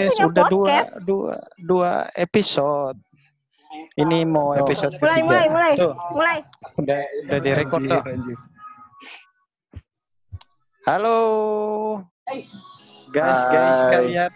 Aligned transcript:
podcast 0.00 0.16
punya 0.16 0.28
udah 0.30 0.44
dua 0.48 0.64
podcast. 0.64 0.90
dua 1.04 1.34
dua 1.60 1.90
episode. 2.14 2.98
Ini 3.94 4.18
mau 4.26 4.50
Tuh. 4.50 4.66
episode 4.66 4.92
Mulai, 4.96 5.12
ketiga. 5.12 5.26
mulai, 5.26 5.46
mulai. 5.46 5.72
Tuh, 5.76 5.94
Mulai. 6.10 6.38
udah 6.74 6.98
udah 7.22 7.38
direkod 7.38 7.82
tuh. 7.86 8.02
Halo. 10.82 11.18
Guys, 13.10 13.40
guys 13.50 13.78
Hai. 13.80 13.90
kalian. 13.92 14.32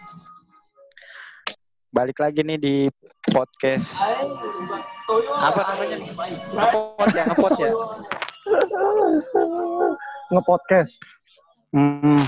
Balik 1.89 2.17
lagi 2.19 2.43
nih 2.43 2.59
di 2.59 2.75
podcast. 3.31 3.99
Apa 5.35 5.61
namanya? 5.63 5.97
Ngepot 6.51 7.09
ya, 7.11 7.23
ngepot 7.25 7.53
ya. 7.55 7.71
Nge-podcast. 10.25 10.93
Hmm. 11.71 12.23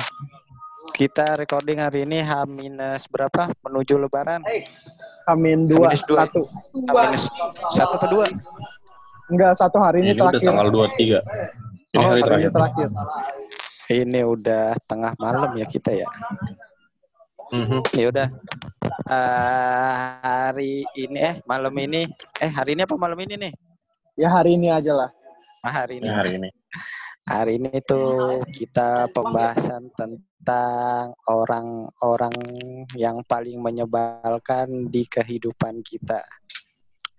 Kita 0.87 1.35
recording 1.35 1.77
hari 1.77 2.03
ini 2.03 2.19
H 2.19 2.45
minus 2.45 3.05
berapa 3.07 3.51
menuju 3.61 3.99
lebaran? 3.99 4.41
Dua, 5.67 5.91
Minus 5.91 6.01
dua. 6.05 6.25
satu. 6.25 6.41
H 6.73 6.91
minus 7.05 7.23
satu 7.69 7.93
atau 7.95 8.09
dua? 8.09 8.25
Enggak, 9.27 9.51
satu 9.55 9.77
hari 9.77 9.99
ini, 10.01 10.15
Ini 10.15 10.19
udah 10.19 10.31
terakhir. 10.31 10.47
tanggal 10.47 10.67
23. 10.71 11.19
Ini 11.87 11.97
Oh, 11.97 12.01
hari 12.01 12.07
Hari 12.07 12.21
terakhir. 12.23 12.43
ini 12.43 12.55
terakhir. 12.55 12.87
Ini 13.87 14.21
udah 14.23 14.65
tengah 14.85 15.11
malam 15.17 15.49
ya 15.53 15.65
kita 15.65 15.91
ya. 15.93 16.07
Mhm. 17.49 17.79
Ya 17.95 18.05
udah. 18.07 18.27
Eh, 19.07 19.93
hari 20.19 20.73
ini 20.93 21.17
eh 21.17 21.35
malam 21.43 21.71
ini 21.73 22.03
eh 22.37 22.51
hari 22.51 22.75
ini 22.75 22.83
apa 22.83 22.95
malam 22.95 23.15
ini 23.19 23.35
nih? 23.39 23.53
Ya 24.15 24.27
hari 24.29 24.55
ini 24.55 24.67
aja 24.67 24.91
lah. 24.91 25.09
Ah, 25.61 25.83
hari 25.83 25.99
ini. 25.99 26.07
Ini 26.07 26.11
hari 26.13 26.31
ini. 26.39 26.49
Hari 27.27 27.59
ini 27.59 27.83
tuh 27.83 28.39
kita 28.47 29.11
pembahasan 29.11 29.91
tentang 29.91 31.11
orang-orang 31.27 32.31
yang 32.95 33.19
paling 33.27 33.59
menyebalkan 33.59 34.87
di 34.87 35.03
kehidupan 35.03 35.83
kita. 35.83 36.23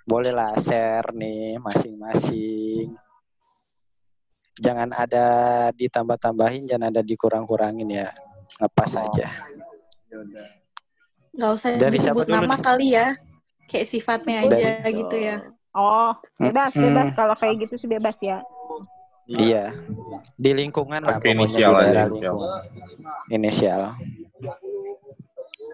Bolehlah 0.08 0.56
share 0.56 1.12
nih 1.12 1.60
masing-masing. 1.60 2.96
Jangan 4.58 4.96
ada 4.96 5.26
ditambah-tambahin, 5.76 6.64
jangan 6.64 6.88
ada 6.88 7.04
dikurang-kurangin 7.04 7.92
ya. 7.92 8.08
Ngepas 8.58 8.96
Oh. 8.96 9.04
aja. 9.12 9.28
Nggak 11.36 11.50
usah 11.52 11.68
Dari 11.76 12.00
disebut 12.00 12.26
nama 12.32 12.56
nih? 12.56 12.64
kali 12.64 12.86
ya. 12.96 13.06
Kayak 13.68 13.86
sifatnya 13.92 14.48
aja 14.48 14.56
Dari- 14.80 14.96
gitu 14.96 15.16
ya. 15.20 15.36
Oh, 15.76 16.16
bebas, 16.40 16.72
Hmm. 16.72 16.88
bebas. 16.88 17.08
Kalau 17.12 17.36
kayak 17.36 17.68
gitu 17.68 17.74
sih 17.76 17.86
bebas 17.86 18.16
ya. 18.24 18.40
Iya. 19.28 19.76
Di 20.40 20.50
lingkungan 20.56 21.04
lah 21.04 21.20
inisial 21.20 21.76
di 21.76 21.76
aja, 21.76 21.84
daerah 21.84 22.04
inisial. 22.08 22.16
lingkungan. 22.16 22.60
Inisial. 23.28 23.82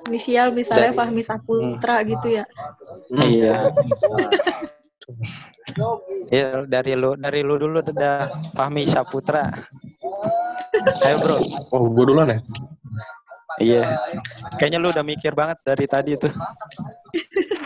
Inisial 0.04 0.46
misalnya 0.52 0.90
Dari- 0.90 0.98
Fahmi 0.98 1.22
Saputra 1.22 1.96
gitu 2.02 2.26
ya. 2.34 2.44
Iya. 3.14 3.70
Iya, 6.28 6.66
dari 6.66 6.92
lu 6.98 7.14
dari 7.14 7.40
lu 7.46 7.54
dulu 7.56 7.78
udah 7.80 8.28
Fahmi 8.58 8.84
Saputra. 8.90 9.48
Ayo 11.06 11.16
bro. 11.22 11.38
Oh, 11.70 11.86
gue 11.88 12.04
duluan 12.10 12.34
ya? 12.34 12.38
Iya. 13.62 13.84
Kayaknya 14.58 14.78
lu 14.82 14.88
udah 14.90 15.04
mikir 15.06 15.32
banget 15.32 15.62
dari 15.62 15.86
tadi 15.86 16.18
tuh. 16.18 16.32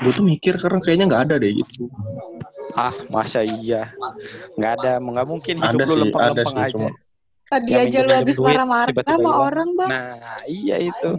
Gue 0.05 0.13
tuh 0.13 0.23
mikir 0.23 0.61
karena 0.61 0.79
kayaknya 0.85 1.05
nggak 1.09 1.23
ada 1.27 1.35
deh 1.41 1.51
gitu. 1.57 1.89
Ah, 2.77 2.93
masa 3.09 3.41
iya. 3.43 3.89
Nggak 4.59 4.73
ada, 4.79 4.93
nggak 4.99 5.27
mungkin 5.27 5.55
hidup 5.59 5.79
Ada 5.79 5.85
lu 5.85 5.95
lempeng-lempeng 6.03 6.57
aja. 6.57 6.73
cuma- 6.75 6.97
Tadi 7.49 7.73
Yang 7.73 7.81
aja 7.89 7.99
lu 8.05 8.13
habis 8.13 8.37
marah-marah 8.37 8.93
sama 8.93 9.31
orang, 9.41 9.69
Bang. 9.73 9.89
Nah, 9.89 10.45
iya 10.45 10.77
itu. 10.85 11.11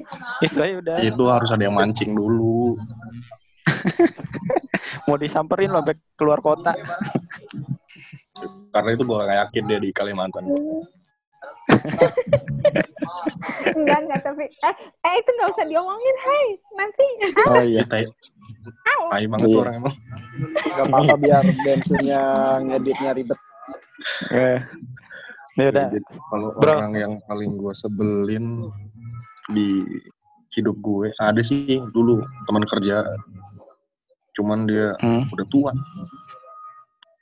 Itu 0.45 0.57
aja 0.61 0.75
udah. 0.77 0.97
Itu 1.01 1.23
harus 1.25 1.49
ada 1.49 1.63
yang 1.65 1.73
mancing 1.73 2.13
dulu. 2.13 2.77
Mau 5.09 5.17
disamperin 5.17 5.73
lo 5.73 5.81
sampai 5.81 5.97
keluar 6.13 6.37
kota. 6.37 6.77
Karena 8.69 8.89
itu 8.93 9.03
gue 9.03 9.17
gak 9.17 9.39
yakin 9.49 9.63
dia 9.65 9.79
di 9.81 9.89
Kalimantan. 9.89 10.45
Enggak, 13.73 13.99
enggak. 14.05 14.19
Tapi, 14.21 14.45
eh, 14.45 14.75
eh 14.77 15.13
itu 15.17 15.29
nggak 15.33 15.49
usah 15.49 15.65
diomongin. 15.65 16.15
Hai, 16.21 16.45
nanti. 16.77 17.05
Oh 17.49 17.63
iya. 17.65 17.81
Kita 17.85 18.05
tai 19.09 19.25
banget 19.25 19.47
tuh 19.47 19.53
Iya. 19.57 19.61
orang 19.65 19.75
emang. 19.81 19.95
Gak 20.79 20.87
apa-apa 20.87 21.15
biar 21.17 21.43
bensinnya 21.59 22.21
ngeditnya 22.61 23.11
ribet. 23.11 23.39
Eh. 24.31 24.59
Ya 25.53 25.65
udah. 25.69 25.87
Jadi, 25.91 26.07
Kalau 26.07 26.49
Bro. 26.55 26.71
orang 26.71 26.93
yang 26.95 27.13
paling 27.21 27.51
gue 27.53 27.73
sebelin 27.73 28.45
di 29.49 29.83
hidup 30.49 30.79
gue 30.79 31.11
ada 31.19 31.41
sih 31.41 31.83
dulu 31.91 32.23
teman 32.47 32.63
kerja. 32.63 33.03
Cuman 34.31 34.63
dia 34.63 34.95
Hmm. 34.97 35.27
udah 35.27 35.45
tua. 35.47 35.71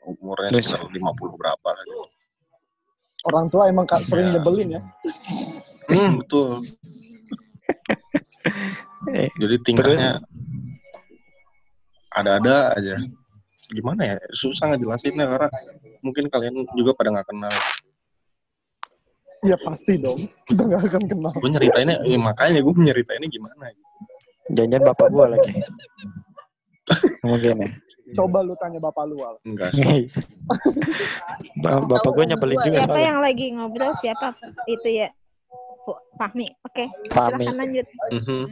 Umurnya 0.06 0.54
Terus? 0.54 0.70
sekitar 0.70 0.86
50 0.88 1.34
berapa. 1.36 1.70
Orang 3.26 3.50
tua 3.50 3.68
emang 3.68 3.84
kak 3.84 4.06
sering 4.06 4.30
Iya. 4.30 4.34
nyebelin 4.38 4.70
ya. 4.78 4.82
Hmm, 5.88 6.22
betul. 6.22 6.62
Eh, 9.08 9.32
Jadi 9.34 9.56
tingkahnya 9.64 10.20
ada-ada 12.10 12.76
aja. 12.76 12.96
Gimana 13.72 14.02
ya? 14.04 14.16
Susah 14.32 14.72
ngejelasinnya 14.72 15.28
karena 15.28 15.48
mungkin 16.00 16.32
kalian 16.32 16.64
juga 16.76 16.96
pada 16.96 17.12
nggak 17.12 17.28
kenal. 17.28 17.56
Iya 19.46 19.54
pasti 19.62 20.02
dong. 20.02 20.18
Kita 20.50 20.66
gak 20.66 20.82
akan 20.90 21.04
kenal. 21.06 21.34
Gue 21.38 21.52
nyeritainnya, 21.54 22.02
eh, 22.10 22.18
makanya 22.18 22.58
gue 22.58 22.74
nyeritainnya 22.74 23.30
gimana? 23.30 23.70
Janjian 24.50 24.82
bapak 24.82 25.12
gua 25.12 25.36
lagi. 25.36 25.52
Mungkin 27.22 27.62
ya. 27.62 27.70
Coba 28.16 28.40
lu 28.40 28.56
tanya 28.56 28.80
bapak 28.80 29.04
lu 29.12 29.20
Al. 29.20 29.36
Enggak 29.44 29.76
bapak 31.92 32.12
gua 32.16 32.24
nyebelin 32.24 32.56
juga 32.64 32.80
Siapa 32.80 32.96
soalnya. 32.96 33.08
yang 33.12 33.20
lagi 33.20 33.46
ngobrol? 33.52 33.92
Siapa? 34.00 34.32
Itu 34.72 34.88
ya. 34.88 35.12
Fahmi. 36.16 36.48
Oke. 36.64 36.88
Fahmi. 37.12 37.44
Silahkan 37.44 37.60
lanjut. 37.60 37.88
Mhm. 38.16 38.44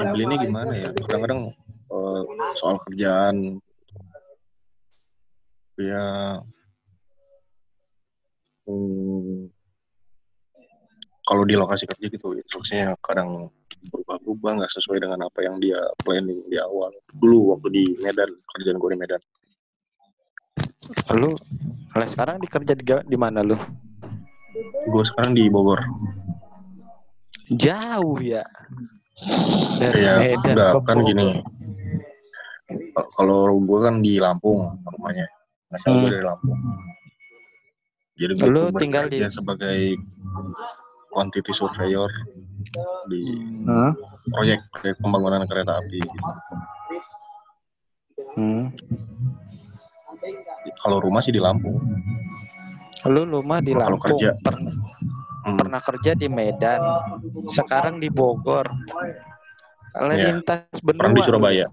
Nyebelinnya 0.00 0.36
gimana 0.42 0.72
ya? 0.80 0.88
Kadang-kadang 1.06 1.40
eh, 1.92 2.20
soal 2.56 2.76
kerjaan. 2.88 3.60
Ya. 5.76 6.38
hmm, 8.68 9.48
kalau 11.22 11.42
di 11.42 11.54
lokasi 11.56 11.88
kerja 11.88 12.06
gitu, 12.06 12.36
instruksinya 12.36 12.92
kadang 13.00 13.48
berubah-ubah 13.88 14.62
nggak 14.62 14.72
sesuai 14.78 15.02
dengan 15.02 15.26
apa 15.26 15.42
yang 15.42 15.58
dia 15.58 15.80
planning 16.04 16.38
di 16.46 16.60
awal. 16.60 16.92
Dulu 17.10 17.56
waktu 17.56 17.68
di 17.72 17.84
Medan, 17.98 18.30
kerjaan 18.54 18.78
gue 18.78 18.90
di 18.94 18.98
Medan. 19.00 19.22
Lu 21.18 21.32
kalau 21.90 22.06
sekarang 22.06 22.36
dikerja 22.38 22.72
di, 22.78 22.84
di 22.84 23.16
mana 23.18 23.42
lu? 23.42 23.56
Gue 24.86 25.04
sekarang 25.08 25.34
di 25.34 25.48
Bogor. 25.48 25.82
Jauh 27.54 28.18
ya. 28.22 28.44
Dari 29.78 30.00
Ya, 30.04 30.14
Medan 30.20 30.56
ke 30.58 30.78
kan 30.84 30.96
Bogor. 31.00 31.08
gini. 31.10 31.28
Kal- 32.92 33.10
Kalau 33.10 33.38
gue 33.56 33.78
kan 33.80 33.94
di 33.98 34.16
Lampung 34.16 34.76
rumahnya. 34.82 35.26
Asal 35.68 35.96
gue 35.96 36.00
Hmm. 36.02 36.12
dari 36.12 36.24
Lampung. 36.24 36.58
Jadi 38.12 38.32
gue 38.36 38.46
Lu 38.46 38.62
tinggal 38.72 39.08
di- 39.08 39.24
sebagai 39.26 39.96
quantity 41.08 41.50
surveyor 41.50 42.12
di 43.06 43.22
Hmm. 43.64 43.92
proyek 44.28 44.60
proyek 44.70 44.96
pembangunan 44.98 45.40
kereta 45.42 45.76
api. 45.76 46.00
Hmm. 48.32 48.68
Kalau 50.78 50.98
rumah 50.98 51.20
sih 51.20 51.32
di 51.32 51.40
Lampung. 51.40 51.80
Lu 53.04 53.22
rumah 53.24 53.58
di 53.58 53.72
Kalau 53.72 53.96
Lampung, 53.96 54.14
kerja. 54.14 54.36
pernah 54.38 54.72
Hmm. 55.42 55.58
pernah 55.58 55.80
kerja 55.80 56.12
di 56.14 56.28
Medan, 56.28 56.80
sekarang 57.48 57.98
di 57.98 58.06
Bogor. 58.08 58.68
Iya. 60.14 60.32
lintas 60.32 60.64
benua. 60.80 61.00
Pernah 61.04 61.12
di. 61.12 61.20
Surabaya. 61.22 61.66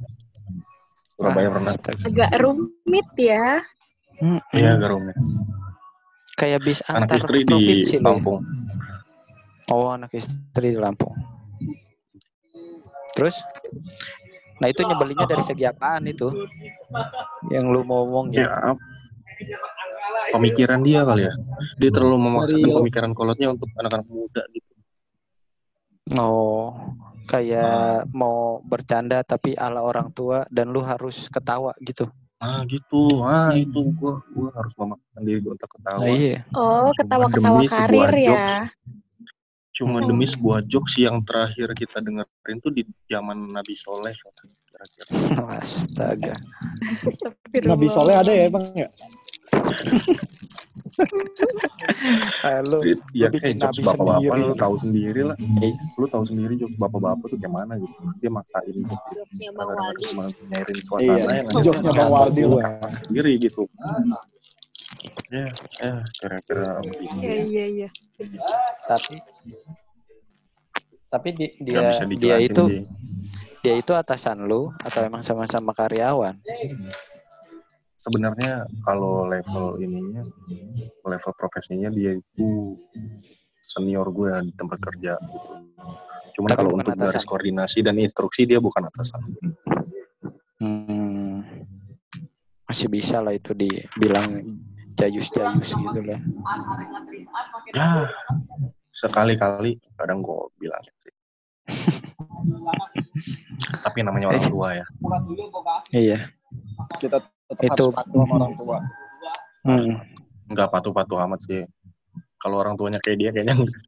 Surabaya 1.20 1.46
Ah, 1.46 1.54
pernah. 1.54 1.72
astaga. 1.76 2.02
Agak 2.02 2.32
rumit 2.40 3.08
ya. 3.14 3.60
Hmm, 4.18 4.40
Iya, 4.50 4.72
hmm. 4.72 4.80
Garumnya. 4.80 5.16
Kayak 6.34 6.60
bis 6.64 6.80
Anak 6.88 7.12
antar 7.12 7.18
istri 7.20 7.44
di 7.44 7.56
ya? 7.84 8.00
Lampung. 8.00 8.40
Oh, 9.68 9.92
anak 9.92 10.16
istri 10.16 10.72
di 10.72 10.80
Lampung. 10.80 11.12
Terus? 13.12 13.36
Nah, 14.60 14.68
itu 14.68 14.80
nyebelinnya 14.80 15.28
dari 15.28 15.44
segi 15.44 15.68
apaan 15.68 16.08
itu? 16.08 16.32
Yang 17.48 17.66
lu 17.68 17.82
mau 17.84 18.08
ngomong 18.08 18.32
ya? 18.32 18.48
Ya, 19.40 19.60
pemikiran 20.32 20.80
dia 20.80 21.04
kali 21.04 21.28
ya. 21.28 21.34
Dia 21.76 21.92
terlalu 21.92 22.16
memaksakan 22.18 22.64
Dari- 22.64 22.76
pemikiran 22.80 23.12
kolotnya 23.12 23.48
untuk 23.52 23.68
anak-anak 23.76 24.08
muda 24.08 24.44
gitu. 24.50 24.72
Oh, 26.12 26.72
kayak 27.30 28.10
mau 28.10 28.58
bercanda 28.66 29.22
tapi 29.22 29.54
ala 29.54 29.86
orang 29.86 30.10
tua 30.10 30.50
dan 30.50 30.74
lu 30.74 30.82
harus 30.82 31.30
ketawa 31.30 31.78
gitu. 31.86 32.10
Ah 32.42 32.64
gitu, 32.66 33.22
ah 33.22 33.54
itu 33.54 33.94
gua 33.94 34.18
gua 34.34 34.50
harus 34.58 34.74
memaksakan 34.74 35.22
diri 35.22 35.40
gua 35.44 35.54
untuk 35.54 35.70
ketawa. 35.78 36.02
Nah, 36.02 36.10
iya. 36.10 36.40
Oh, 36.58 36.90
demi 36.96 37.68
sebuah 37.68 38.10
karir 38.10 38.14
ya. 38.18 38.26
jokes. 38.34 38.54
Cuma 39.80 40.04
demi 40.04 40.26
sebuah 40.28 40.60
jokes 40.68 41.00
yang 41.00 41.24
terakhir 41.24 41.72
kita 41.72 42.04
dengerin 42.04 42.58
tuh 42.60 42.72
di 42.74 42.84
zaman 43.08 43.48
Nabi 43.48 43.76
Soleh 43.80 44.12
kira-kira. 44.72 45.08
Astaga. 45.64 46.36
Nabi 47.72 47.88
Soleh 47.88 48.16
ada 48.16 48.32
ya 48.32 48.48
emang 48.48 48.66
ya? 48.76 48.90
Halo. 52.42 52.80
Ya 53.12 53.28
bikin 53.28 53.56
kayak 53.56 53.58
jokes 53.62 53.80
bapak-bapak 53.82 54.36
lu 54.38 54.56
tahu 54.56 54.76
sendiri 54.78 55.22
lah. 55.24 55.38
Iya. 55.40 55.76
Lu 55.96 56.06
tahu 56.06 56.24
sendiri 56.24 56.54
jokes 56.56 56.76
bapak-bapak 56.76 57.26
tuh 57.28 57.38
kayak 57.38 57.54
mana 57.54 57.74
gitu. 57.76 57.96
Dia 58.20 58.32
maksain 58.32 58.74
gitu. 58.74 58.96
Kadang-kadang 58.96 59.96
cuma 60.06 60.24
nyairin 60.50 60.80
suasana 60.80 61.14
Iya. 61.16 61.34
yang 61.36 61.48
Jokesnya 61.62 61.92
Bang 61.94 62.12
Waldi 62.12 62.42
Gua. 62.44 62.62
sendiri 63.06 63.32
gitu. 63.38 63.64
Ya, 65.30 65.46
ya 65.80 65.94
kira-kira. 66.16 66.70
Iya, 67.22 67.36
iya, 67.46 67.66
iya. 67.70 67.90
Tapi 68.88 69.16
tapi 71.10 71.28
di- 71.34 71.54
dia 71.60 71.90
dia 72.06 72.38
itu 72.38 72.64
sih. 72.70 72.86
dia 73.66 73.74
itu 73.74 73.92
atasan 73.94 74.46
lu 74.46 74.70
atau 74.78 75.02
emang 75.02 75.26
sama-sama 75.26 75.74
karyawan? 75.74 76.38
Sebenarnya 78.00 78.64
kalau 78.88 79.28
level 79.28 79.76
ininya 79.84 80.24
level 81.04 81.34
profesinya 81.36 81.92
dia 81.92 82.16
itu 82.16 82.80
senior 83.60 84.08
gue 84.16 84.32
di 84.48 84.56
tempat 84.56 84.80
kerja 84.80 85.20
gitu. 85.20 85.52
Cuman 86.40 86.50
Tapi 86.56 86.60
kalau 86.64 86.72
untuk 86.80 86.96
garis 86.96 87.20
atasan. 87.20 87.28
koordinasi 87.28 87.80
dan 87.84 88.00
instruksi 88.00 88.48
dia 88.48 88.64
bukan 88.64 88.88
atasan. 88.88 89.20
Hmm, 90.64 91.44
masih 92.64 92.88
bisa 92.88 93.20
lah 93.20 93.36
itu 93.36 93.52
dibilang 93.52 94.48
jayus-jayus 94.96 95.76
gitu 95.76 96.00
lah. 96.08 96.20
Ya 97.76 98.08
sekali-kali 98.96 99.76
kadang 100.00 100.24
gue 100.24 100.40
bilang 100.56 100.80
sih. 101.04 101.12
Tapi 103.86 104.00
namanya 104.02 104.32
orang 104.32 104.48
tua 104.48 104.70
ya. 104.80 104.86
Iya. 105.92 106.20
Kita 107.00 107.20
tetap 107.50 107.76
Itu- 107.76 107.90
harus 107.90 107.98
patuh 107.98 108.20
sama 108.22 108.34
orang 108.38 108.54
tua. 108.56 108.78
Hmm. 109.66 109.92
Nggak 110.50 110.70
patuh-patuh 110.70 111.18
amat 111.26 111.40
sih. 111.44 111.62
Kalau 112.40 112.56
orang 112.62 112.78
tuanya 112.78 113.00
kayak 113.02 113.18
dia 113.20 113.30
kayaknya 113.34 113.56
enggak. 113.58 113.80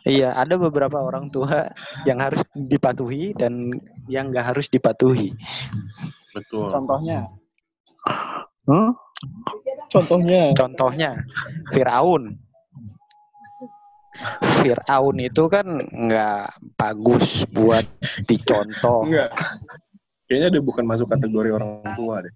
Iya, 0.00 0.32
ada 0.32 0.56
beberapa 0.56 0.96
orang 0.96 1.28
tua 1.28 1.68
yang 2.08 2.20
harus 2.20 2.40
dipatuhi 2.56 3.36
dan 3.36 3.68
yang 4.08 4.32
nggak 4.32 4.52
harus 4.52 4.68
dipatuhi. 4.68 5.32
betul. 6.32 6.70
Contohnya, 6.70 7.26
Hmm? 8.64 8.94
contohnya 9.90 10.54
Contohnya 10.54 11.10
Firaun. 11.74 12.38
Firaun 14.60 15.16
itu 15.18 15.42
kan 15.48 15.66
nggak 15.84 16.44
bagus 16.76 17.44
buat 17.50 17.84
dicontoh. 18.24 19.04
Enggak. 19.08 19.32
Kayaknya 20.30 20.48
dia 20.54 20.62
bukan 20.62 20.84
masuk 20.86 21.10
kategori 21.10 21.50
orang 21.50 21.82
tua 21.98 22.22
deh. 22.22 22.34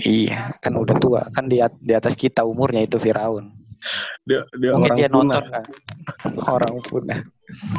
Iya, 0.00 0.56
kan 0.64 0.72
udah 0.72 0.96
tua, 0.96 1.20
kan 1.28 1.52
di, 1.52 1.60
at- 1.60 1.76
di 1.76 1.92
atas 1.92 2.16
kita 2.16 2.48
umurnya 2.48 2.80
itu 2.80 2.96
Firaun. 2.96 3.52
Dia 4.24 4.40
dia 4.56 4.72
Mungkin 4.72 4.88
orang 4.88 4.96
dia 4.96 5.08
punah. 5.10 5.20
nonton 5.20 5.44
kan, 5.52 5.64
orang 6.56 6.74
punah. 6.80 7.20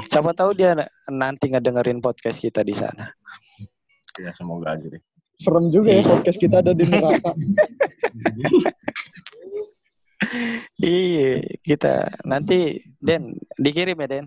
Siapa 0.08 0.32
tahu 0.38 0.52
dia 0.54 0.78
na- 0.78 0.92
nanti 1.10 1.50
ngedengerin 1.50 1.98
podcast 2.00 2.38
kita 2.38 2.62
di 2.62 2.78
sana. 2.78 3.10
Ya 4.22 4.30
semoga 4.38 4.78
aja 4.78 4.86
deh. 4.86 5.02
serem 5.40 5.72
juga 5.72 5.96
ya 5.96 6.04
podcast 6.04 6.36
kita 6.38 6.60
ada 6.60 6.76
di 6.76 6.84
neraka. 6.86 7.32
Iya, 10.78 11.42
kita 11.64 12.12
nanti 12.28 12.84
Den 13.00 13.34
dikirim 13.56 13.98
ya 13.98 14.08
Den. 14.08 14.26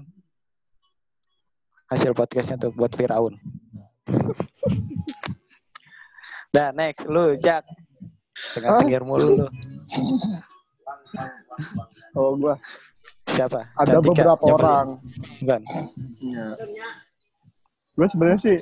Hasil 1.87 2.17
podcastnya 2.17 2.57
tuh 2.59 2.73
buat 2.73 2.97
Firaun. 2.97 3.37
Dah 6.53 6.69
next 6.77 7.09
lu 7.09 7.37
Jack. 7.41 7.65
Tengah 8.53 8.81
tengir 8.83 9.03
mulu 9.07 9.45
lu. 9.45 9.47
Oh 12.13 12.35
gua 12.37 12.59
Siapa? 13.29 13.65
ada 13.79 13.97
Cantika? 13.97 14.35
beberapa 14.35 14.45
orang. 14.59 14.87
Bukan. 15.41 15.61
Iya. 16.21 16.47
Gue 17.93 18.07
sebenarnya 18.09 18.41
sih 18.41 18.59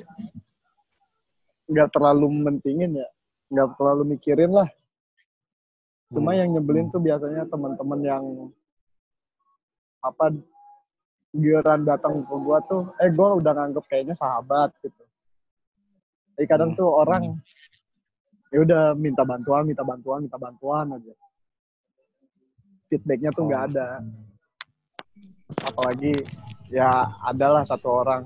nggak 1.70 1.88
terlalu 1.94 2.26
mentingin 2.44 2.98
ya, 2.98 3.08
nggak 3.50 3.78
terlalu 3.78 4.02
mikirin 4.14 4.50
lah. 4.50 4.66
Cuma 6.10 6.34
Hmm. 6.34 6.38
yang 6.42 6.48
nyebelin 6.58 6.90
tuh 6.90 6.98
biasanya 6.98 7.46
teman-teman 7.46 8.00
yang 8.02 8.24
apa 10.02 10.34
giliran 11.30 11.86
datang 11.86 12.26
ke 12.26 12.34
gua 12.42 12.58
tuh, 12.66 12.90
eh 12.98 13.10
gua 13.14 13.38
udah 13.38 13.54
nganggep 13.54 13.84
kayaknya 13.86 14.14
sahabat 14.18 14.74
gitu. 14.82 15.02
Jadi 16.40 16.48
kadang 16.48 16.72
Hmm. 16.72 16.78
tuh 16.80 16.88
orang 16.88 17.22
ya 18.48 18.58
udah 18.58 18.82
minta 18.96 19.20
bantuan, 19.22 19.68
minta 19.68 19.84
bantuan, 19.84 20.24
minta 20.24 20.40
bantuan 20.40 20.88
aja. 20.90 21.12
Feedbacknya 22.88 23.28
tuh 23.30 23.44
nggak 23.44 23.60
Oh. 23.60 23.68
ada. 23.68 23.88
Apalagi 25.62 26.16
ya 26.66 26.88
adalah 27.20 27.60
satu 27.60 27.92
orang 27.92 28.24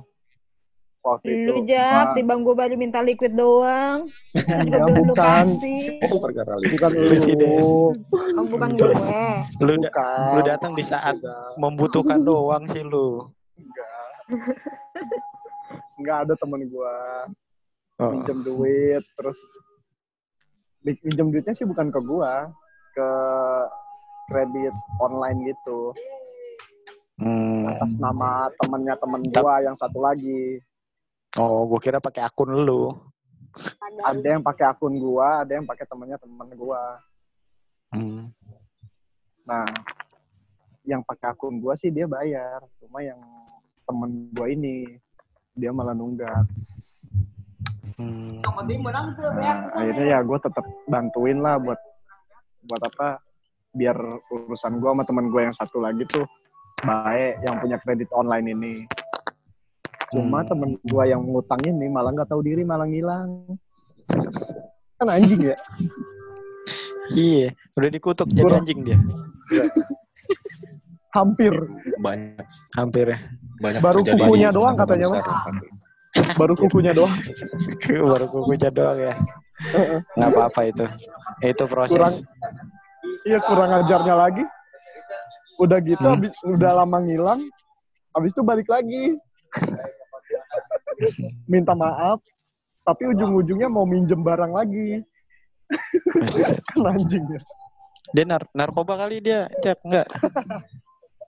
waktu 1.02 1.26
itu. 1.26 1.50
Lu 1.50 1.66
Wah, 1.66 2.14
di 2.14 2.22
bang 2.22 2.40
gue 2.40 2.54
baru 2.54 2.74
minta 2.78 3.02
liquid 3.02 3.34
doang. 3.34 3.98
Kan 4.46 4.62
Ya, 4.64 4.78
gue 4.80 4.94
bukan. 5.02 5.46
kasih. 5.58 5.82
Oh, 6.06 6.20
perkara 6.22 6.54
lihat. 6.54 6.70
bukan 6.70 6.90
Lu. 6.94 7.90
Oh, 8.38 8.46
bukan 8.46 8.68
gue. 8.72 8.94
Lu 9.58 9.74
da- 9.74 9.90
Bukan. 9.90 10.30
lu 10.30 10.40
datang 10.40 10.72
di 10.72 10.86
saat 10.86 11.18
Enggak. 11.18 11.50
membutuhkan 11.58 12.22
doang 12.22 12.62
sih 12.70 12.80
lu. 12.80 13.26
Enggak. 13.58 14.06
Enggak 15.96 16.16
ada 16.22 16.34
temen 16.36 16.62
gua 16.68 16.94
Minjem 17.94 18.42
duit 18.42 19.04
terus 19.14 19.38
mi- 20.82 20.98
minjem 21.06 21.30
duitnya 21.30 21.54
sih 21.54 21.62
bukan 21.62 21.94
ke 21.94 22.00
gua, 22.02 22.50
ke 22.90 23.08
kredit 24.26 24.74
online 24.98 25.54
gitu 25.54 25.94
Hmm. 27.14 27.70
atas 27.70 27.94
nama 28.02 28.50
temennya 28.58 28.98
temen 28.98 29.22
gua 29.30 29.62
yang 29.62 29.78
satu 29.78 30.02
lagi. 30.02 30.58
Oh, 31.38 31.62
gua 31.70 31.78
kira 31.78 32.02
pakai 32.02 32.26
akun 32.26 32.66
lu. 32.66 32.90
Ada 34.02 34.34
yang 34.34 34.42
pakai 34.42 34.66
akun 34.66 34.98
gua, 34.98 35.46
ada 35.46 35.54
yang 35.54 35.62
pakai 35.62 35.86
temennya 35.86 36.18
temen 36.18 36.50
gua. 36.58 36.98
Hmm. 37.94 38.34
Nah, 39.46 39.62
yang 40.82 41.06
pakai 41.06 41.30
akun 41.30 41.62
gua 41.62 41.78
sih 41.78 41.94
dia 41.94 42.10
bayar, 42.10 42.66
cuma 42.82 42.98
yang 42.98 43.22
temen 43.86 44.26
gua 44.34 44.50
ini 44.50 44.98
dia 45.54 45.70
malah 45.70 45.94
nunggak. 45.94 46.50
Hmm. 47.94 48.42
Nah, 49.38 49.70
akhirnya 49.70 50.06
ya 50.06 50.18
gue 50.26 50.38
tetap 50.42 50.64
bantuin 50.90 51.38
lah 51.38 51.62
buat 51.62 51.78
buat 52.64 52.82
apa 52.90 53.22
biar 53.74 53.94
urusan 54.30 54.78
gue 54.78 54.90
sama 54.90 55.04
teman 55.06 55.30
gue 55.30 55.40
yang 55.44 55.54
satu 55.54 55.78
lagi 55.82 56.02
tuh 56.10 56.26
baik 56.82 57.38
yang 57.46 57.54
punya 57.62 57.76
kredit 57.78 58.10
online 58.10 58.50
ini. 58.50 58.74
Cuma 60.10 60.42
Hmm. 60.42 60.48
temen 60.50 60.70
gue 60.82 61.04
yang 61.06 61.22
ngutang 61.22 61.62
ini 61.66 61.86
malah 61.90 62.10
nggak 62.14 62.30
tahu 62.30 62.42
diri 62.42 62.62
malah 62.62 62.86
ngilang. 62.86 63.58
Kan 64.98 65.08
anjing 65.10 65.54
ya. 65.54 65.56
Iya, 67.12 67.52
udah 67.76 67.90
dikutuk 67.92 68.28
jadi 68.32 68.42
Kurang. 68.48 68.64
anjing 68.64 68.80
dia. 68.80 68.98
Hampir 71.14 71.54
Banyak 72.02 72.46
Hampir 72.74 73.06
ya. 73.14 73.18
banyak 73.62 73.80
Baru 73.80 74.02
kukunya 74.02 74.50
doang 74.50 74.74
katanya. 74.74 75.06
Baru 76.38 76.54
kukunya 76.54 76.94
doang. 76.94 77.10
Baru 78.12 78.26
kukunya 78.30 78.70
doang 78.70 78.98
ya. 78.98 79.14
Nggak 80.14 80.30
apa-apa 80.34 80.60
itu. 80.70 80.86
Itu 81.42 81.64
proses. 81.66 81.94
Kurang 81.94 82.14
iya 83.24 83.38
kurang 83.42 83.70
ajarnya 83.82 84.14
lagi. 84.14 84.44
Udah 85.58 85.78
gitu 85.82 86.02
Hmm. 86.02 86.18
habis 86.18 86.34
udah 86.46 86.70
lama 86.82 86.98
ngilang. 87.02 87.40
Habis 88.14 88.30
itu 88.34 88.42
balik 88.46 88.66
lagi. 88.70 89.14
Minta 91.50 91.74
maaf. 91.74 92.22
Tapi 92.84 93.10
ujung-ujungnya 93.16 93.66
mau 93.70 93.88
minjem 93.88 94.20
barang 94.20 94.52
lagi. 94.52 95.00
Kan 96.70 96.84
anjing 96.84 97.24
ya. 97.26 97.40
Dia 98.14 98.24
nar- 98.28 98.52
narkoba 98.54 98.94
kali 99.00 99.18
dia, 99.18 99.48
Jack 99.64 99.80
enggak? 99.82 100.06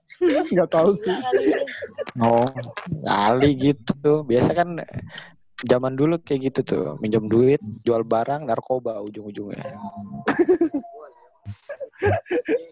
Nggak 0.53 0.69
tahu 0.71 0.95
sih. 0.95 1.13
Oh, 2.21 2.43
kali 3.03 3.51
gitu. 3.55 4.23
Biasa 4.23 4.55
kan 4.55 4.79
zaman 5.65 5.97
dulu 5.97 6.21
kayak 6.21 6.53
gitu 6.53 6.59
tuh, 6.63 6.85
minjem 7.01 7.25
duit, 7.25 7.61
jual 7.81 8.05
barang, 8.05 8.45
narkoba 8.45 9.01
ujung-ujungnya. 9.01 9.65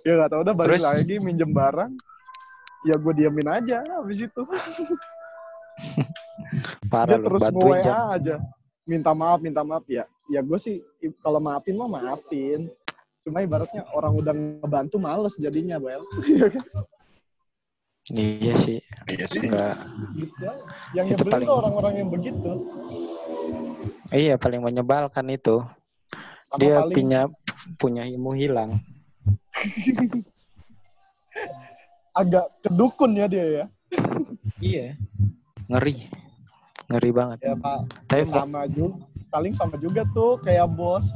Ya 0.06 0.12
nggak 0.22 0.30
tahu 0.30 0.42
udah 0.46 0.56
balik 0.56 0.78
Terus? 0.78 0.86
lagi 0.86 1.16
minjem 1.18 1.50
barang. 1.50 1.92
Ya 2.86 2.94
gue 3.02 3.14
diamin 3.18 3.50
aja 3.50 3.82
habis 3.82 4.22
itu. 4.22 4.42
Parah 6.94 7.18
lu, 7.18 7.26
terus 7.34 7.42
bantuin 7.42 7.82
Jack. 7.82 7.98
aja. 8.22 8.36
Minta 8.86 9.12
maaf, 9.18 9.42
minta 9.42 9.66
maaf 9.66 9.82
ya. 9.90 10.06
Ya 10.30 10.46
gue 10.46 10.58
sih 10.62 10.86
kalau 11.26 11.42
maafin 11.42 11.74
mah 11.74 11.90
maafin. 11.90 12.70
Cuma 13.26 13.42
ibaratnya 13.42 13.82
orang 13.90 14.14
udah 14.22 14.34
ngebantu 14.62 15.02
males 15.02 15.34
jadinya, 15.42 15.82
Bel. 15.82 16.06
Iya 18.08 18.54
sih, 18.60 18.78
Iya 19.08 19.26
sih. 19.26 19.42
enggak. 19.42 19.76
yang 20.94 21.06
Itu 21.10 21.26
nyebelin 21.26 21.34
paling- 21.34 21.48
tuh 21.48 21.58
orang-orang 21.58 21.94
yang 21.96 22.10
begitu 22.10 22.52
Iya 24.08 24.38
paling 24.38 24.62
menyebalkan 24.62 25.26
itu. 25.28 25.66
Sama 26.46 26.60
Dia 26.62 26.76
paling- 26.80 26.94
punya 26.94 27.22
punya 27.76 28.04
ilmu 28.06 28.32
hilang. 28.34 28.78
agak 32.14 32.48
kedukun 32.62 33.12
ya 33.14 33.26
dia 33.26 33.44
ya 33.44 33.66
Iya. 34.58 34.96
Ngeri. 35.68 35.96
Ngeri 36.86 37.10
banget. 37.12 37.38
ya 37.42 37.54
pak 37.56 37.80
Tapi 38.06 38.24
sama 38.24 38.70
juga 38.70 39.02
paling 39.28 39.52
sama 39.52 39.76
juga 39.76 40.06
tuh 40.08 40.38
kayak 40.40 40.70
bos 40.70 41.10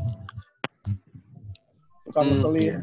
suka 2.01 2.19
Hmm, 2.19 2.33
ngeselin 2.33 2.59
iya. 2.59 2.79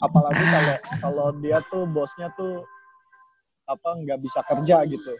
Apalagi 0.00 0.44
kalau 0.44 0.74
kalau 1.00 1.26
dia 1.38 1.58
tuh 1.66 1.84
bosnya 1.86 2.28
tuh 2.34 2.62
apa 3.64 3.88
nggak 4.00 4.18
bisa 4.18 4.40
kerja 4.44 4.84
gitu 4.84 5.12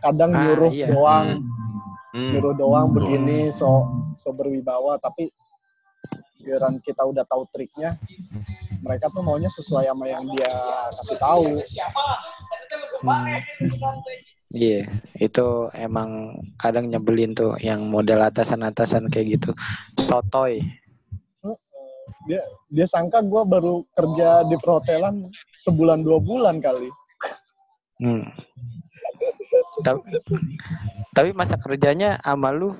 kadang 0.00 0.30
Ah, 0.32 0.42
nyuruh 0.44 0.70
iya. 0.70 0.86
doang 0.90 1.42
Hmm. 2.14 2.30
nyuruh 2.30 2.54
doang 2.54 2.94
begini 2.94 3.50
so 3.50 3.90
so 4.14 4.30
berwibawa 4.30 4.94
tapi 4.98 5.34
giliran 6.38 6.78
kita 6.78 7.02
udah 7.02 7.26
tahu 7.26 7.42
triknya 7.50 7.98
mereka 8.80 9.10
tuh 9.10 9.18
maunya 9.18 9.50
sesuai 9.50 9.90
sama 9.90 10.06
yang 10.06 10.22
dia 10.30 10.54
kasih 10.94 11.18
tahu 11.18 11.42
Hmm. 13.04 13.36
Iya, 14.54 14.86
itu 15.18 15.46
emang 15.74 16.30
kadang 16.56 16.86
nyebelin 16.86 17.34
tuh 17.34 17.58
yang 17.58 17.84
model 17.84 18.22
atasan-atasan 18.22 19.10
kayak 19.10 19.36
gitu. 19.36 19.50
Sotoy. 19.98 20.62
Dia 22.24 22.40
dia 22.68 22.86
sangka 22.86 23.20
gue 23.20 23.42
baru 23.44 23.84
kerja 23.92 24.42
di 24.44 24.56
perhotelan 24.56 25.28
sebulan 25.58 26.00
dua 26.00 26.18
bulan 26.18 26.58
kali 26.58 26.88
Hmm. 27.94 28.26
tapi, 29.86 30.02
tapi 31.14 31.30
masa 31.30 31.54
kerjanya 31.54 32.18
sama 32.18 32.50
lu 32.50 32.74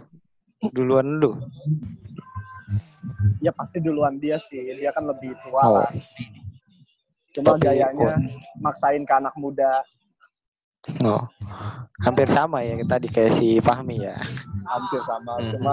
duluan 0.75 1.23
lu. 1.23 1.39
ya 3.39 3.55
pasti 3.55 3.79
duluan 3.79 4.19
dia 4.19 4.35
sih 4.37 4.59
dia 4.75 4.91
kan 4.91 5.07
lebih 5.07 5.39
tua 5.39 5.61
Oh. 5.63 5.73
lah 5.79 5.91
cuma 7.31 7.55
Tapi 7.55 7.63
gayanya 7.63 8.19
maksain 8.59 9.07
ke 9.07 9.15
anak 9.15 9.35
muda 9.39 9.85
Oh. 11.01 11.25
Hampir 12.05 12.29
sama 12.29 12.61
ya 12.61 12.77
tadi 12.85 13.09
kayak 13.09 13.33
si 13.33 13.57
Fahmi 13.57 14.03
ya. 14.03 14.19
hampir 14.67 15.01
sama 15.01 15.39
Hmm. 15.39 15.49
cuma 15.49 15.73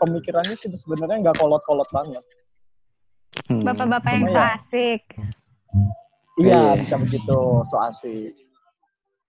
pemikirannya 0.00 0.52
sih 0.52 0.68
sebenarnya 0.68 1.30
nggak 1.30 1.38
kolot-kolot 1.38 1.86
banget. 1.88 2.20
Bapak-bapak 3.46 4.10
yang 4.10 4.26
so 4.26 4.40
asik. 4.40 5.02
iya 6.34 6.74
Iya. 6.74 6.80
bisa 6.80 6.96
begitu 6.96 7.38
so 7.62 7.76
asik 7.78 8.32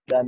dan 0.06 0.26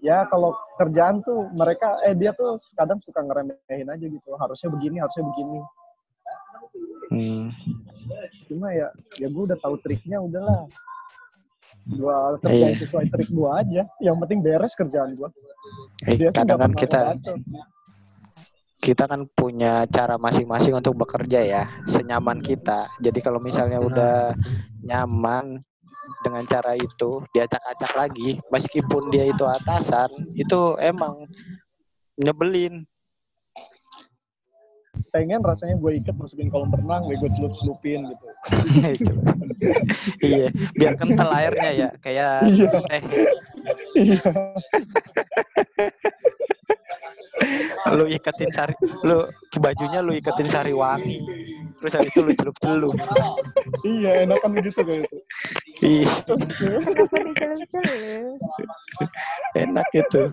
ya 0.00 0.22
kalau 0.26 0.54
kerjaan 0.74 1.18
tuh 1.20 1.50
mereka 1.52 1.98
eh 2.02 2.14
dia 2.14 2.30
tuh 2.32 2.54
kadang 2.72 2.96
suka 2.96 3.20
ngeremehin 3.20 3.86
aja 3.86 4.06
gitu 4.06 4.30
harusnya 4.34 4.68
begini 4.70 4.96
harusnya 4.98 5.24
begini 5.26 5.58
Hmm. 7.06 7.54
cuma 8.50 8.74
ya 8.74 8.90
ya 9.16 9.30
gue 9.30 9.42
udah 9.46 9.54
tahu 9.56 9.78
triknya 9.78 10.18
udahlah 10.18 10.66
gua 11.94 12.34
kerjain 12.42 12.74
Iya. 12.74 12.82
sesuai 12.82 13.06
trik 13.06 13.30
gua 13.30 13.62
aja 13.62 13.86
yang 14.02 14.18
penting 14.18 14.42
beres 14.42 14.74
kerjaan 14.74 15.14
gua 15.14 15.30
Eh, 16.02 16.18
kadang 16.18 16.58
kan 16.58 16.72
kita. 16.74 17.14
Kita 18.86 19.10
kan 19.10 19.26
punya 19.26 19.82
cara 19.90 20.14
masing-masing 20.14 20.78
untuk 20.78 20.94
bekerja 20.94 21.42
ya, 21.42 21.62
senyaman 21.90 22.38
kita. 22.38 22.86
Jadi 23.02 23.18
kalau 23.18 23.42
misalnya 23.42 23.82
udah 23.82 24.38
nyaman 24.86 25.58
dengan 26.22 26.46
cara 26.46 26.78
itu, 26.78 27.18
diacak-acak 27.34 27.92
lagi, 27.98 28.38
meskipun 28.46 29.10
dia 29.10 29.26
itu 29.26 29.42
atasan, 29.42 30.06
itu 30.38 30.78
emang 30.78 31.26
nyebelin. 32.14 32.86
pengen 35.12 35.40
rasanya 35.40 35.76
gue 35.80 35.96
ikat 35.96 36.16
masukin 36.16 36.48
kolam 36.52 36.72
renang 36.72 37.08
gue 37.08 37.30
celup 37.32 37.52
celupin 37.56 38.04
gitu 38.04 38.26
Itu. 38.96 39.12
iya, 40.20 40.48
biar 40.76 40.92
kental 40.96 41.30
airnya 41.32 41.70
ya, 41.72 41.88
kayak 42.00 42.48
Iya. 42.48 42.80
teh. 42.84 43.02
iya 43.96 44.20
Lu 47.94 48.04
ikatin 48.10 48.50
sari, 48.50 48.74
lu 49.06 49.28
bajunya 49.62 50.02
lu 50.02 50.16
ikatin 50.16 50.48
sari 50.50 50.72
wangi. 50.74 51.22
Terus 51.76 51.92
habis 51.92 52.10
itu 52.10 52.20
lu 52.24 52.32
celup-celup. 52.32 52.96
iya 53.84 54.24
enakan 54.24 54.56
begitu 54.56 54.80
kayak 54.80 55.04
itu 55.04 55.18
dicelus-celus? 55.84 56.88
enak 59.54 59.86
itu. 59.92 60.32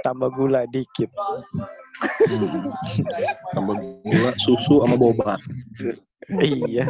Tambah 0.00 0.32
gula 0.32 0.64
dikit. 0.72 1.12
Tambah 3.52 3.74
gula, 4.08 4.32
susu 4.40 4.80
sama 4.82 4.96
boba. 4.96 5.36
Iya. 6.40 6.86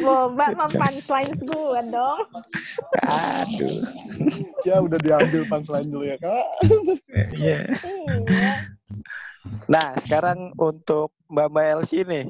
Boba 0.00 0.54
mah 0.54 0.70
punchlines 0.70 1.40
gue 1.42 1.80
dong. 1.90 2.22
Aduh. 3.04 3.82
ya 4.62 4.78
udah 4.78 4.98
diambil 5.02 5.42
punchline 5.50 5.90
dulu 5.90 6.04
ya 6.06 6.16
kak 6.20 6.46
Iya. 7.34 7.58
Iya. 7.74 8.77
Nah, 9.66 9.96
sekarang 10.00 10.52
untuk 10.54 11.12
Mbak 11.28 11.46
Mbak 11.48 11.66
Elsie 11.74 12.04
nih. 12.04 12.26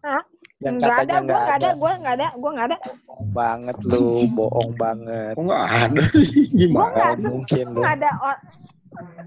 Hah? 0.00 0.22
Yang 0.62 0.74
Nggak 0.78 0.86
ada, 0.86 0.96
katanya 0.96 1.18
gue 1.18 1.24
nggak 1.26 1.34
nggak 1.34 1.56
ada, 1.58 1.66
ada. 1.66 1.70
gue 1.74 1.92
nggak 1.98 2.14
ada, 2.14 2.28
gue 2.32 2.50
nggak 2.54 2.66
ada. 2.66 2.76
Banget 3.30 3.76
lu, 3.84 4.02
bohong 4.32 4.72
banget. 4.74 5.34
Nggak 5.36 5.64
ada 5.84 6.02
sih? 6.14 6.46
Gue 6.46 6.56
Gimana? 6.56 6.88
nggak 6.90 7.10
Nggak 7.12 7.30
mungkin 7.30 7.64
lu. 7.68 7.80
nggak 7.82 7.94
ada 8.00 8.10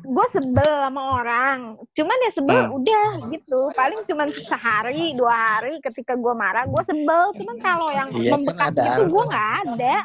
gue 0.08 0.26
sebel 0.32 0.72
sama 0.80 1.02
orang 1.20 1.76
cuman 1.92 2.18
ya 2.24 2.32
sebel 2.32 2.62
Hmm. 2.64 2.78
udah 2.80 3.08
gitu 3.28 3.68
paling 3.76 4.00
cuman 4.08 4.32
sehari 4.32 5.12
dua 5.12 5.36
hari 5.60 5.84
ketika 5.84 6.16
gue 6.16 6.32
marah 6.32 6.64
gue 6.64 6.84
sebel 6.88 7.36
cuman 7.36 7.56
kalau 7.60 7.92
yang 7.92 8.08
Iya, 8.16 8.32
kan 8.32 8.40
membekas 8.40 8.68
ada. 8.72 8.84
gitu 8.88 9.02
gue 9.12 9.24
nggak 9.28 9.50
ada 9.68 9.96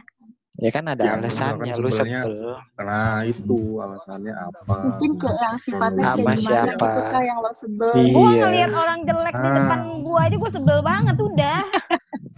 Ya 0.63 0.71
kan 0.71 0.87
ada 0.87 1.03
Ya, 1.03 1.19
alasannya 1.19 1.75
lu 1.75 1.91
sebelnya- 1.91 2.23
sebel. 2.23 2.55
Nah 2.79 3.19
itu 3.23 3.59
alasannya 3.77 4.31
apa? 4.33 4.75
Mungkin 4.87 5.11
kayak 5.19 5.39
yang 5.41 5.57
sifatnya 5.59 6.05
Sama 6.05 6.15
kayak 6.15 6.23
gimana 6.23 6.39
siapa? 6.39 6.87
gitu 6.89 7.19
yang 7.21 7.39
lo 7.39 7.51
sebel. 7.53 7.91
Iya. 7.93 8.13
gue 8.13 8.29
ngelihat 8.39 8.73
orang 8.73 8.99
jelek 9.03 9.35
di 9.35 9.43
Ah. 9.43 9.55
depan 9.59 9.79
gue 10.01 10.19
aja 10.21 10.37
gue 10.39 10.51
sebel 10.53 10.79
banget 10.81 11.17
udah 11.19 11.59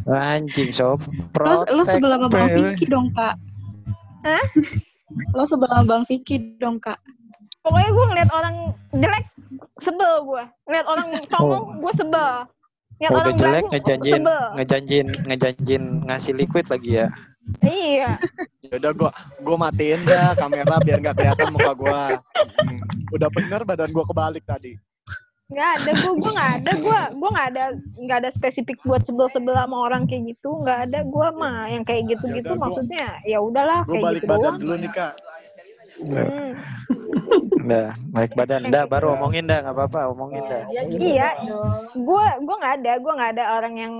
Anjing, 0.07 0.69
sob. 0.71 1.01
Lo, 1.35 1.65
lo 1.67 1.83
sebel 1.83 2.11
sama 2.11 2.29
Bang 2.29 2.49
Vicky 2.51 2.85
dong 2.87 3.09
kak. 3.11 3.37
Hah? 4.23 4.45
Lo 5.31 5.45
sebel 5.45 5.65
sama 5.67 5.85
Bang 5.87 6.03
Vicky 6.05 6.37
dong 6.57 6.77
kak. 6.79 6.97
pokoknya 7.61 7.91
gue 7.91 8.05
ngeliat 8.07 8.31
orang 8.31 8.55
jelek 8.91 9.25
sebel 9.79 10.13
gue 10.23 10.45
ngeliat 10.65 10.85
orang 10.85 11.07
songong 11.27 11.65
gue 11.79 11.93
sebel 11.95 12.33
ngeliat 12.95 13.05
Oh. 13.05 13.09
Udah 13.11 13.21
orang 13.23 13.37
jelek 13.37 13.65
ngejanjin 13.67 14.21
ngejanjin 14.55 15.07
ngejanjin 15.25 15.83
ngasih 16.05 16.33
liquid 16.33 16.65
lagi 16.67 16.91
ya. 16.95 17.09
Iya 17.61 18.17
Yaudah 18.67 18.93
gue 18.93 19.11
gue 19.39 19.57
matiin 19.57 20.01
dah 20.03 20.33
kamera 20.35 20.77
biar 20.79 20.99
nggak 20.99 21.15
kelihatan 21.15 21.49
muka 21.51 21.73
gue. 21.75 22.01
Udah 23.13 23.29
bener 23.31 23.61
badan 23.63 23.89
gue 23.89 24.05
kebalik 24.05 24.45
tadi. 24.45 24.75
nggak 25.45 25.71
ada 25.77 25.91
gue 25.95 26.13
gue 26.17 26.31
nggak 26.33 26.53
ada 26.57 26.73
gue 26.75 27.01
gue 27.15 27.29
nggak 27.31 27.49
ada 27.53 27.65
nggak 27.99 28.19
ada 28.19 28.31
spesifik 28.33 28.81
buat 28.83 29.05
sebel 29.05 29.29
sebel 29.29 29.53
sama 29.53 29.77
orang 29.79 30.09
kayak 30.09 30.33
gitu 30.33 30.57
nggak 30.57 30.89
ada 30.89 31.05
gue 31.05 31.27
mah 31.33 31.69
yang 31.69 31.85
kayak 31.85 32.09
gitu 32.09 32.25
gitu 32.33 32.49
Yaudah, 32.49 32.57
gua- 32.57 32.63
maksudnya 32.65 33.07
ya 33.23 33.39
udahlah 33.39 33.81
Gue 33.85 33.93
kayak 33.93 34.05
balik 34.09 34.19
gitu 34.19 34.31
badan 34.31 34.43
doang 34.43 34.57
dulu 34.59 34.75
nih 34.75 34.91
kak. 34.91 35.13
Hmm. 35.95 36.51
Udah, 37.57 37.95
baik 38.11 38.33
badan. 38.35 38.67
Dah, 38.67 38.85
baru 38.85 39.15
omongin 39.15 39.47
dah, 39.47 39.63
nggak 39.63 39.73
apa-apa, 39.73 40.11
omongin 40.11 40.43
dah. 40.45 40.65
Iya 40.67 40.83
Iya. 40.91 41.29
gue 41.95 42.25
gue 42.41 42.57
nggak 42.59 42.75
ada 42.83 42.93
gue 42.99 43.13
nggak 43.15 43.31
ada 43.39 43.45
orang 43.55 43.75
yang 43.79 43.95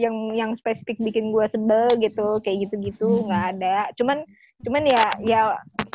yang 0.00 0.16
yang 0.32 0.50
spesifik 0.56 0.96
bikin 0.96 1.28
gue 1.28 1.44
sebel 1.52 1.86
gitu 2.00 2.40
kayak 2.40 2.64
gitu 2.64 2.74
gitu 2.80 3.10
nggak 3.28 3.44
ada 3.56 3.92
cuman 4.00 4.24
cuman 4.60 4.84
ya 4.84 5.04
ya 5.24 5.40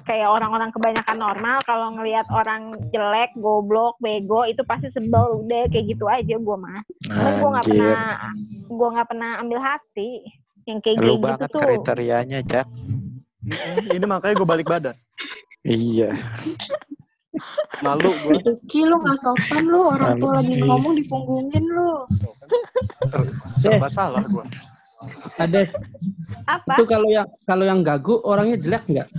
kayak 0.06 0.26
orang-orang 0.26 0.74
kebanyakan 0.74 1.18
normal 1.22 1.58
kalau 1.66 1.94
ngelihat 1.98 2.26
orang 2.34 2.70
jelek 2.94 3.34
goblok 3.38 3.98
bego 4.02 4.46
itu 4.46 4.62
pasti 4.66 4.90
sebel 4.94 5.46
udah 5.46 5.70
kayak 5.70 5.98
gitu 5.98 6.06
aja 6.06 6.38
gue 6.38 6.58
mah 6.58 6.82
cuman 7.10 7.34
gue 7.42 7.50
nggak 7.50 7.66
pernah 7.70 8.02
gue 8.66 8.88
nggak 8.94 9.10
pernah 9.10 9.32
ambil 9.42 9.60
hati 9.62 10.10
yang 10.66 10.82
kayak 10.82 10.98
Lu 10.98 11.02
kayak 11.02 11.14
gitu 11.14 11.26
banget 11.26 11.50
tuh 11.54 11.62
kriterianya, 11.62 12.40
Cak. 12.42 12.68
Ini 13.94 14.06
makanya 14.10 14.34
gue 14.42 14.48
balik 14.50 14.68
badan. 14.68 14.98
Iya. 15.62 16.14
Malu 17.84 18.12
gue. 18.24 18.40
Vicky 18.40 18.88
lu 18.88 18.96
nggak 19.02 19.18
sopan 19.20 19.64
lu 19.68 19.80
orang 19.92 20.16
tua 20.22 20.40
lagi 20.40 20.56
ngomong 20.62 20.94
dipunggungin 21.00 21.66
lu. 21.66 22.08
Serba 23.60 23.88
salah 23.92 24.24
gue. 24.24 24.46
Ada 25.38 25.68
apa 26.50 26.80
itu 26.80 26.86
kalau 26.88 27.10
yang 27.12 27.28
kalau 27.44 27.66
yang 27.68 27.84
gagu 27.84 28.22
orangnya 28.24 28.58
jelek 28.58 28.84
nggak? 28.88 29.10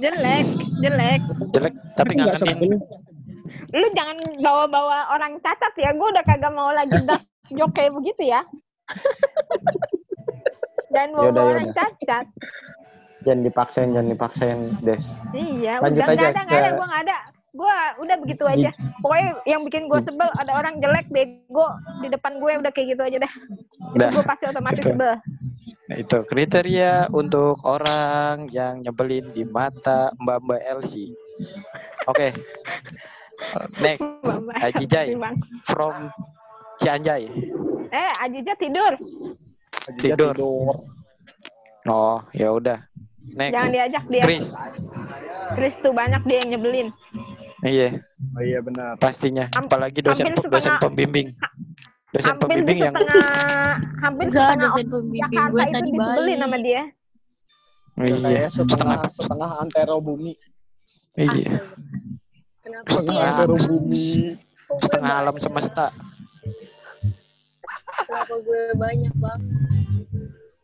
jelek 0.00 0.46
jelek 0.80 1.20
Jelek 1.52 1.74
tapi 1.98 2.16
nggak 2.16 2.40
lu 3.76 3.86
jangan 3.92 4.16
bawa-bawa 4.40 5.12
orang 5.12 5.36
cacat 5.44 5.72
ya 5.76 5.92
gue 5.92 6.08
udah 6.08 6.24
kagak 6.24 6.52
mau 6.56 6.72
lagi 6.72 6.96
dak 7.04 7.20
jok 7.52 7.68
kayak 7.76 7.92
begitu 7.92 8.32
ya 8.32 8.40
Dan 10.92 11.16
mau 11.16 11.24
Yaudah, 11.32 11.44
orang 11.48 11.68
yaudah. 11.72 11.88
cacat. 11.96 12.26
Jangan 13.22 13.40
dipaksain, 13.46 13.88
jangan 13.94 14.08
dipaksain, 14.10 14.58
Des. 14.82 15.04
Iya, 15.34 15.78
Lanjut 15.78 16.02
udah 16.02 16.14
aja 16.14 16.26
ada, 16.30 16.40
nggak 16.42 16.58
ada, 16.58 16.70
gue 16.74 16.86
nggak 16.86 17.02
ada. 17.06 17.16
Gue 17.52 17.76
udah 18.00 18.16
begitu 18.16 18.44
aja. 18.48 18.70
Pokoknya 19.04 19.28
yang 19.44 19.62
bikin 19.68 19.84
gue 19.84 20.00
sebel 20.00 20.24
ada 20.40 20.52
orang 20.56 20.80
jelek 20.80 21.04
bego 21.12 21.68
di 22.00 22.08
depan 22.08 22.40
gue 22.40 22.50
udah 22.64 22.72
kayak 22.72 22.96
gitu 22.96 23.02
aja 23.04 23.18
dah. 23.20 23.32
Itu 23.92 24.00
Dah. 24.00 24.10
gue 24.10 24.24
pasti 24.24 24.44
otomatis 24.48 24.80
Itu. 24.80 24.96
sebel. 24.96 25.12
Nah, 25.92 25.96
itu 26.00 26.18
kriteria 26.24 27.12
untuk 27.12 27.60
orang 27.68 28.48
yang 28.48 28.80
nyebelin 28.80 29.28
di 29.36 29.44
mata 29.44 30.08
Mbak-Mbak 30.16 30.60
Elsie. 30.64 31.12
Oke. 32.08 32.32
Next, 33.84 34.00
Mbak-mbak. 34.00 34.56
Haji 34.56 34.84
Jai 34.88 35.08
from 35.68 36.08
Cianjay. 36.80 37.28
Eh, 37.92 38.12
Ajija 38.24 38.56
tidur. 38.56 38.96
Dia 40.00 40.16
Tidur. 40.16 40.34
Oh, 41.84 42.18
ya 42.32 42.48
udah. 42.54 42.78
Next, 43.24 43.52
Jangan 43.52 43.70
diajak 43.70 44.04
dia. 44.06 44.22
Chris. 44.22 44.46
Chris 45.52 45.74
tuh 45.78 45.92
banyak 45.92 46.22
dia 46.22 46.36
yang 46.38 46.50
nyebelin. 46.50 46.88
Iya, 47.62 47.88
Oh 48.34 48.42
iya 48.42 48.58
benar. 48.58 48.98
pastinya. 48.98 49.46
Am- 49.52 49.64
Apalagi 49.64 50.02
dosen 50.02 50.26
hampir 50.26 50.42
dosen 50.42 50.50
setengah- 50.68 50.82
pembimbing. 50.82 51.28
Dosen 52.10 52.28
Hampir 52.28 52.36
di 52.36 52.44
pembimbing 52.52 52.78
yang 52.82 52.92
setengah, 52.92 53.32
hampir 53.96 54.24
Enggak, 54.26 54.42
setengah 54.42 54.56
dosen 54.58 54.68
orang 54.76 54.92
pembimbing 54.92 55.30
gue 55.48 55.62
itu 55.62 55.72
tadi 55.72 55.88
disebelin 55.88 56.18
baik. 56.28 56.42
sama 56.42 56.56
dia. 56.58 56.82
iya, 57.94 58.44
setengah 58.44 58.68
setengah 58.68 59.00
setengah 59.08 59.50
antero 59.58 59.96
bumi. 59.98 60.32
iya. 61.14 61.56
Kenapa 62.60 62.88
sih 62.90 62.96
Setengah 62.98 63.24
antero 63.30 63.56
bumi. 63.62 64.06
Setengah 64.74 65.12
alam 65.14 65.36
semesta. 65.38 65.86
Kenapa 68.02 68.34
gue 68.38 68.62
banyak 68.74 69.14
banget? 69.14 69.50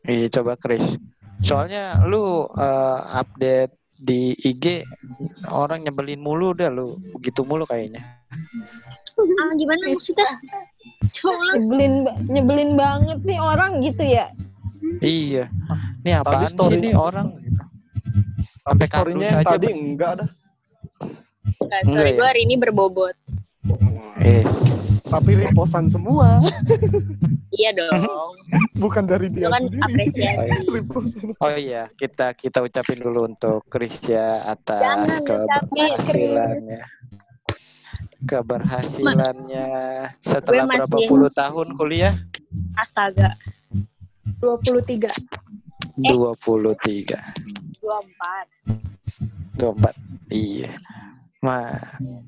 Iya, 0.04 0.26
coba 0.34 0.52
Chris. 0.56 0.96
Soalnya 1.40 2.02
lu 2.04 2.46
eh, 2.50 3.00
update 3.14 3.72
di 3.98 4.34
IG 4.38 4.86
orang 5.48 5.82
nyebelin 5.82 6.18
mulu 6.18 6.52
dah 6.52 6.68
lu. 6.68 6.98
Begitu 7.14 7.42
mulu 7.42 7.64
kayaknya. 7.64 8.02
Ah, 9.18 9.50
gimana 9.54 9.82
maksudnya? 9.88 10.28
Coba 11.10 11.56
Nyebelin, 11.56 11.94
nyebelin 12.28 12.70
banget 12.74 13.18
nih 13.24 13.38
orang 13.38 13.82
gitu 13.82 14.02
ya. 14.02 14.30
Iya. 15.00 15.50
Ini 16.00 16.10
apaan 16.16 16.46
sih 16.46 16.54
story- 16.54 16.78
nih 16.80 16.94
orang? 16.94 17.34
Sampai 18.62 18.86
story-nya 18.86 19.30
aja, 19.34 19.56
tadi 19.56 19.66
Bang. 19.66 19.78
enggak 19.82 20.12
dah. 20.14 20.28
Nah, 20.28 21.08
Enggak 21.58 21.82
story 21.88 22.10
ya? 22.10 22.16
gue 22.16 22.26
hari 22.28 22.40
ini 22.44 22.54
berbobot. 22.54 23.16
Eh, 24.20 24.44
Tapi 25.08 25.40
reposan 25.40 25.88
semua. 25.88 26.36
Iya 27.50 27.72
dong. 27.72 28.36
Bukan 28.78 29.10
dari 29.10 29.26
dia 29.34 29.50
kan 29.50 29.66
sendiri. 29.66 29.82
apresiasi. 29.82 30.54
Oh 31.42 31.50
iya, 31.54 31.90
kita 31.98 32.32
kita 32.38 32.62
ucapin 32.62 33.02
dulu 33.02 33.26
untuk 33.26 33.66
Chris 33.66 33.98
ya 34.06 34.46
atas 34.46 34.78
Jangan 34.80 35.18
keberhasilannya. 35.26 36.82
Keberhasilannya 38.18 39.70
setelah 40.22 40.66
berapa 40.66 40.98
puluh 41.10 41.30
tahun 41.30 41.74
kuliah? 41.74 42.14
Astaga. 42.78 43.34
23. 44.38 45.10
23. 45.98 46.06
Eh. 46.06 46.14
23. 46.14 47.18
24. 47.82 49.58
24. 49.58 49.94
Iya. 50.30 50.70
Nah, 51.38 51.70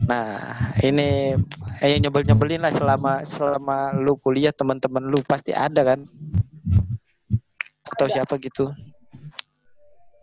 nah 0.07 0.39
ini 0.87 1.35
eh 1.83 1.99
nyebel 1.99 2.23
nyebelin 2.23 2.63
lah 2.63 2.71
selama 2.71 3.27
selama 3.27 3.91
lu 3.99 4.15
kuliah 4.15 4.55
teman-teman 4.55 5.03
lu 5.03 5.19
pasti 5.27 5.51
ada 5.51 5.83
kan? 5.83 6.07
Atau 8.01 8.09
Ada. 8.09 8.17
siapa 8.17 8.35
gitu? 8.41 8.65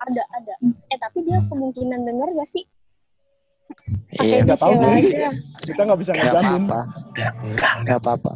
Ada, 0.01 0.23
ada. 0.33 0.53
Eh, 0.89 0.97
tapi 0.97 1.21
dia 1.21 1.37
kemungkinan 1.45 2.09
denger 2.09 2.29
gak 2.33 2.49
sih? 2.49 2.65
Iya, 4.17 4.41
Nggak 4.41 4.57
tahu 4.57 4.73
sih. 4.73 5.13
aja. 5.13 5.29
Kita 5.61 5.81
nggak 5.85 5.99
bisa 6.01 6.11
nggak 6.17 6.25
ngejamin. 6.25 6.63
apa-apa. 6.65 6.79
Nggak 7.85 7.97
apa-apa. 8.01 8.31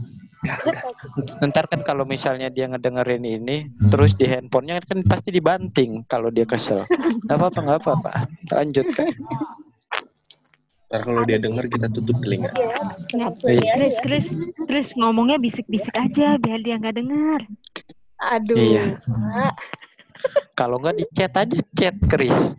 Ntar 1.41 1.65
kan 1.65 1.81
kalau 1.81 2.05
misalnya 2.05 2.53
dia 2.53 2.69
ngedengerin 2.69 3.25
ini, 3.25 3.65
terus 3.89 4.13
di 4.13 4.29
handphonenya 4.29 4.77
kan 4.85 5.01
pasti 5.09 5.33
dibanting 5.33 6.05
kalau 6.05 6.29
dia 6.29 6.45
kesel. 6.45 6.85
Nggak 7.25 7.37
apa-apa, 7.39 7.59
nggak 7.65 7.79
apa-apa. 7.81 8.11
Lanjut 8.53 8.85
kan. 8.93 9.07
Ntar 10.85 11.01
kalau 11.01 11.23
dia 11.23 11.39
denger 11.39 11.65
kita 11.65 11.87
tutup 11.89 12.19
telinga. 12.21 12.51
Iya. 12.53 12.77
Iya. 13.47 13.71
Chris. 13.73 13.93
Chris, 14.03 14.25
Chris 14.67 14.87
ngomongnya 14.93 15.39
bisik-bisik 15.39 15.97
aja 15.97 16.37
biar 16.37 16.61
dia 16.61 16.77
nggak 16.77 16.93
dengar. 16.93 17.41
Aduh. 18.21 18.57
Iya. 18.57 18.83
Kalau 20.59 20.77
nggak 20.77 21.01
di 21.01 21.05
chat 21.17 21.33
aja 21.33 21.57
chat, 21.73 21.95
Chris. 22.05 22.53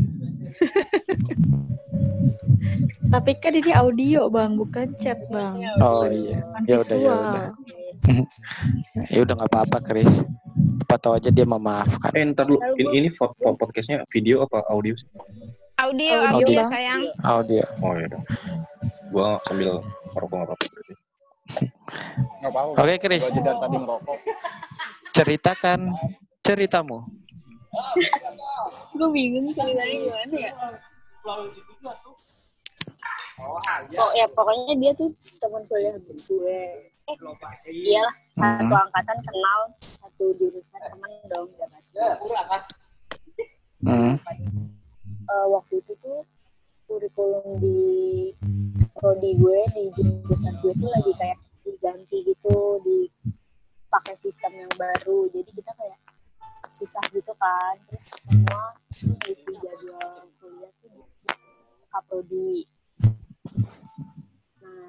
Tapi 3.13 3.33
kan 3.39 3.55
ini 3.55 3.71
audio, 3.71 4.27
Bang, 4.27 4.59
bukan 4.59 4.91
chat, 4.99 5.21
Bang. 5.31 5.63
Oh 5.79 6.09
iya. 6.11 6.43
Ya 6.67 6.83
udah, 6.83 6.97
ya 6.99 7.13
udah. 7.15 7.47
Ya 9.15 9.23
udah 9.23 9.35
nggak 9.39 9.51
apa-apa, 9.55 9.79
Chris. 9.87 10.11
Apa 10.83 10.99
tahu 10.99 11.13
aja 11.23 11.31
dia 11.31 11.47
memaafkan. 11.47 12.11
Eh 12.19 12.27
ntar 12.35 12.51
lu, 12.51 12.59
ini, 12.75 13.07
ini 13.07 13.09
podcastnya 13.47 14.03
video 14.11 14.43
apa 14.43 14.67
audio 14.67 14.99
sih? 14.99 15.07
Audio, 15.79 16.27
Audio, 16.27 16.47
audio, 16.51 16.59
Bang. 16.67 16.71
sayang. 16.75 17.03
Audio. 17.23 17.63
Oh 17.79 17.95
iya 17.95 18.07
dong. 18.11 18.25
Gua 19.15 19.39
sambil 19.47 19.87
ngerokok. 20.19 20.59
Nggak 22.43 22.51
apa-apa. 22.51 22.75
Oke, 22.83 22.95
Chris. 22.99 23.23
Gua 23.31 23.55
tadi 23.63 23.77
ngerokok. 23.79 24.19
Ceritakan 25.13 25.93
ceritamu. 26.41 27.05
Gue 28.97 29.09
bingung 29.13 29.53
ceritanya 29.53 29.97
gimana 29.97 30.37
ya. 30.37 30.53
Oh 33.43 34.11
ya 34.17 34.27
pokoknya 34.33 34.75
dia 34.81 34.93
tuh 34.97 35.13
teman 35.41 35.63
kuliah 35.69 35.97
gue. 36.01 36.61
Eh, 37.03 37.17
iyalah 37.67 38.15
satu 38.31 38.71
Hmm. 38.71 38.85
angkatan 38.89 39.19
kenal 39.27 39.61
satu 39.77 40.25
jurusan 40.39 40.81
teman 40.87 41.11
dong 41.29 41.51
udah 41.51 41.69
pasti. 41.75 41.99
Hmm. 43.83 44.15
Eh, 45.27 45.47
waktu 45.51 45.83
itu 45.83 45.93
tuh 45.99 46.23
kurikulum 46.87 47.59
di 47.59 47.81
prodi 48.95 49.35
gue 49.35 49.61
di 49.75 49.83
jurusan 49.99 50.55
gue 50.63 50.73
tuh 50.79 50.89
lagi 50.95 51.13
kayak 51.19 51.39
diganti 51.67 52.23
gitu 52.23 52.79
di 52.87 53.11
pakai 53.93 54.17
sistem 54.17 54.57
yang 54.57 54.73
baru 54.73 55.29
jadi 55.29 55.51
kita 55.53 55.73
kayak 55.77 56.01
susah 56.73 57.05
gitu 57.13 57.33
kan. 57.37 57.77
Terus 57.93 58.07
semua 58.25 58.65
isi 59.29 59.53
jadwal 59.61 60.33
kuliah 60.41 60.73
tuh 62.09 62.25
di 62.25 62.65